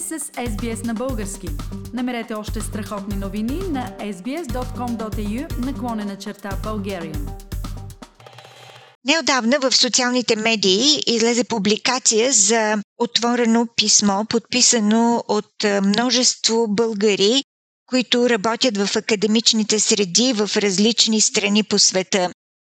[0.00, 1.48] сте с SBS на български.
[1.92, 7.30] Намерете още страхотни новини на sbs.com.au наклонена черта Bulgarian.
[9.04, 17.44] Неодавна в социалните медии излезе публикация за отворено писмо, подписано от множество българи,
[17.86, 22.30] които работят в академичните среди в различни страни по света.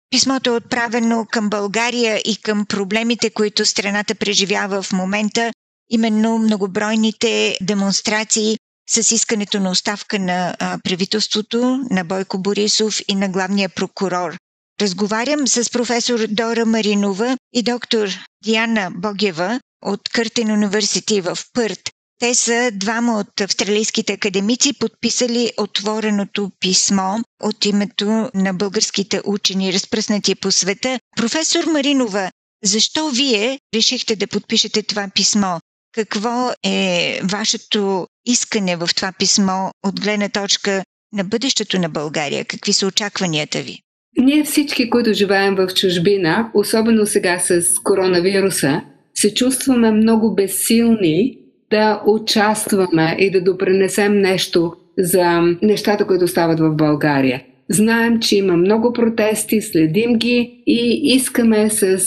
[0.10, 5.52] Писмото е отправено към България и към проблемите, които страната преживява в момента,
[5.90, 8.58] именно многобройните демонстрации
[8.90, 14.38] с искането на оставка на правителството, на Бойко Борисов и на главния прокурор.
[14.82, 18.10] Разговарям с професор Дора Маринова и доктор
[18.44, 21.80] Диана Богева от Къртен университет в Пърт.
[22.20, 30.36] Те са двама от австралийските академици, подписали отвореното писмо от името на българските учени, разпръснати
[30.36, 31.00] по света.
[31.18, 32.32] Професор Маринова,
[32.64, 35.60] защо вие решихте да подпишете това писмо?
[35.92, 42.46] Какво е вашето искане в това писмо от гледна точка на бъдещето на България?
[42.46, 43.80] Какви са очакванията ви?
[44.18, 48.82] Ние всички, които живеем в чужбина, особено сега с коронавируса,
[49.14, 51.38] се чувстваме много безсилни
[51.72, 57.44] да участваме и да допренесем нещо за нещата, които стават в България.
[57.70, 62.00] Знаем, че има много протести, следим ги и искаме с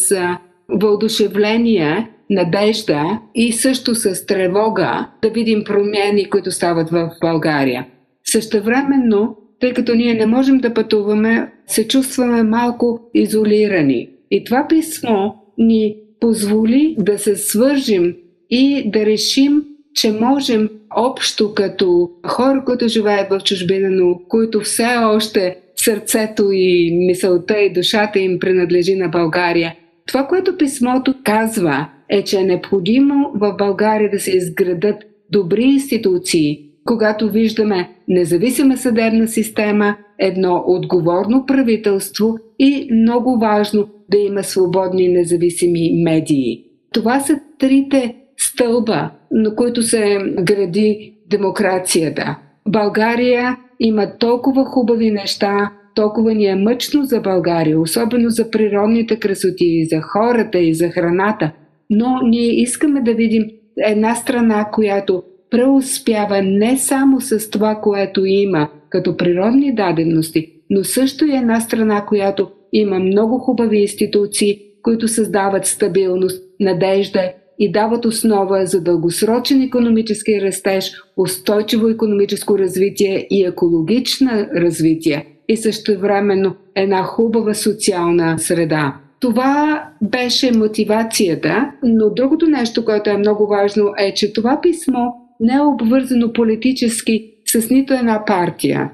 [0.69, 7.87] въодушевление, надежда и също с тревога да видим промени, които стават в България.
[8.25, 14.09] Същевременно, тъй като ние не можем да пътуваме, се чувстваме малко изолирани.
[14.31, 18.15] И това писмо ни позволи да се свържим
[18.51, 19.63] и да решим,
[19.95, 26.91] че можем общо като хора, които живеят в чужбина, но които все още сърцето и
[27.07, 29.75] мисълта и душата им принадлежи на България.
[30.07, 34.97] Това, което писмото казва, е, че е необходимо в България да се изградат
[35.31, 44.43] добри институции, когато виждаме независима съдебна система, едно отговорно правителство и много важно да има
[44.43, 46.65] свободни независими медии.
[46.93, 52.39] Това са трите стълба, на които се гради демокрацията.
[52.69, 59.87] България има толкова хубави неща, толкова ни е мъчно за България, особено за природните красоти,
[59.91, 61.53] за хората и за храната.
[61.95, 63.45] Но ние искаме да видим
[63.79, 71.27] една страна, която преуспява не само с това, което има като природни дадености, но също
[71.27, 78.67] и една страна, която има много хубави институции, които създават стабилност, надежда и дават основа
[78.67, 87.55] за дългосрочен економически растеж, устойчиво економическо развитие и екологична развитие и също времено една хубава
[87.55, 88.97] социална среда.
[89.23, 95.07] Това беше мотивацията, но другото нещо, което е много важно е, че това писмо
[95.41, 98.91] не е обвързано политически с нито една партия.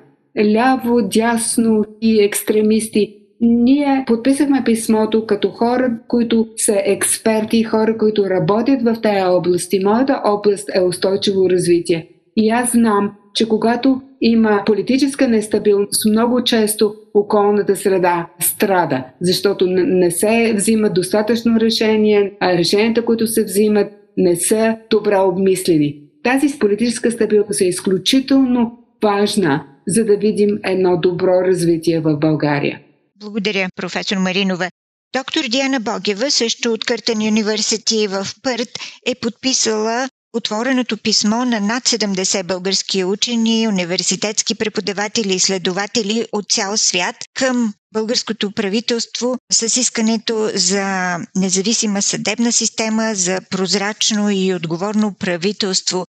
[0.54, 8.82] Ляво, дясно и екстремисти ние подписахме писмото като хора, които са експерти, хора, които работят
[8.82, 9.72] в тази област.
[9.72, 12.08] И моята област е устойчиво развитие.
[12.36, 20.10] И аз знам, че когато има политическа нестабилност, много често околната среда страда, защото не
[20.10, 26.02] се взимат достатъчно решения, а решенията, които се взимат, не са добре обмислени.
[26.22, 32.80] Тази политическа стабилност е изключително важна, за да видим едно добро развитие в България.
[33.20, 34.70] Благодаря, професор Маринова.
[35.16, 38.68] Доктор Диана Богева, също от Къртен университет в Пърт,
[39.06, 46.76] е подписала отвореното писмо на над 70 български учени, университетски преподаватели и изследователи от цял
[46.76, 56.04] свят към българското правителство с искането за независима съдебна система, за прозрачно и отговорно правителство.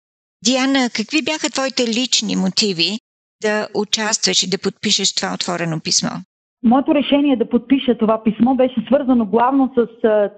[0.45, 2.99] Диана, какви бяха твоите лични мотиви
[3.41, 6.09] да участваш и да подпишеш това отворено писмо?
[6.63, 9.87] Моето решение да подпиша това писмо беше свързано главно с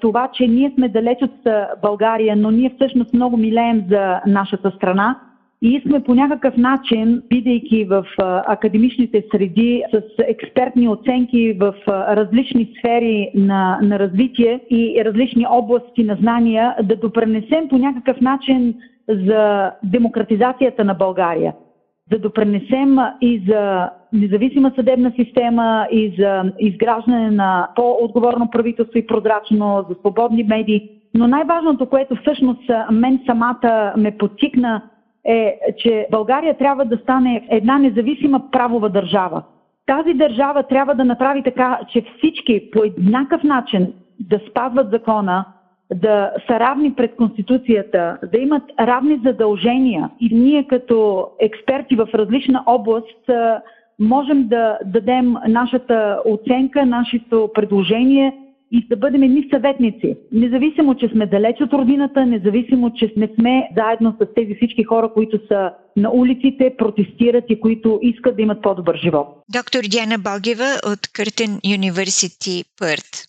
[0.02, 1.48] това, че ние сме далеч от
[1.82, 5.20] България, но ние всъщност много милеем за нашата страна
[5.62, 8.06] и искаме по някакъв начин, бидейки в
[8.48, 16.16] академичните среди с експертни оценки в различни сфери на, на развитие и различни области на
[16.16, 18.76] знания, да допренесем по някакъв начин
[19.10, 21.54] за демократизацията на България
[22.10, 29.86] да допренесем и за независима съдебна система, и за изграждане на по-отговорно правителство и прозрачно,
[29.90, 30.90] за свободни медии.
[31.14, 34.82] Но най-важното, което всъщност мен самата ме подтикна,
[35.26, 39.44] е, че България трябва да стане една независима правова държава.
[39.86, 45.46] Тази държава трябва да направи така, че всички по еднакъв начин да спазват закона,
[45.96, 52.64] да са равни пред Конституцията, да имат равни задължения и ние като експерти в различна
[52.66, 53.30] област
[54.00, 58.34] можем да дадем нашата оценка, нашето предложение
[58.72, 60.18] и да бъдем едни съветници.
[60.32, 65.14] Независимо, че сме далеч от родината, независимо, че не сме заедно с тези всички хора,
[65.14, 69.28] които са на улиците, протестират и които искат да имат по-добър живот.
[69.54, 73.29] Доктор Диана Богева от Къртен University, Пърт.